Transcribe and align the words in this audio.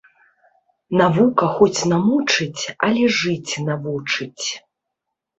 Навука 0.99 1.45
хоць 1.57 1.81
намучыць, 1.91 2.63
але 2.87 3.03
жыць 3.17 3.53
навучыць 3.67 4.47